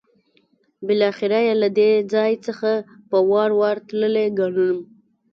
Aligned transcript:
بالاخره 0.85 1.39
یې 1.47 1.53
له 1.61 1.69
دې 1.79 1.91
ځای 2.13 2.33
څخه 2.45 2.71
په 3.09 3.17
وار 3.29 3.51
وار 3.59 3.77
تللی 3.87 4.27
ګڼم. 4.39 4.77